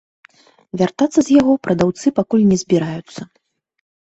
[0.81, 3.21] Вяртацца з яго прадаўцы пакуль не збіраюцца.